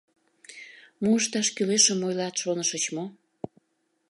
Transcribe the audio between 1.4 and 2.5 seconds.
кӱлешым ойлат